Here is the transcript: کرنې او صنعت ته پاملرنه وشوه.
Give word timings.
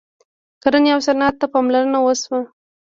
کرنې 0.63 0.89
او 0.95 0.99
صنعت 1.07 1.35
ته 1.41 1.45
پاملرنه 1.53 1.99
وشوه. 2.01 2.39